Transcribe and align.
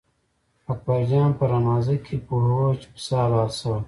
اکبر 0.71 0.99
جان 1.09 1.29
په 1.37 1.43
رمازه 1.51 1.95
کې 2.05 2.15
پوهوه 2.27 2.69
چې 2.79 2.87
پسه 2.93 3.15
حلال 3.23 3.49
شوی. 3.59 3.79